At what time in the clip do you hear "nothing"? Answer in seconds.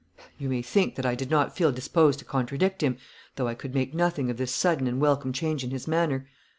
3.93-4.31